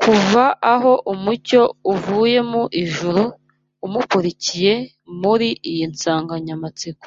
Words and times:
kuva 0.00 0.44
aho 0.72 0.92
umucyo 1.12 1.62
uvuye 1.92 2.38
mu 2.50 2.62
ijuru 2.82 3.22
umurikiye 3.86 4.74
kuri 5.20 5.48
iyi 5.70 5.84
nsanganyamatsiko 5.94 7.04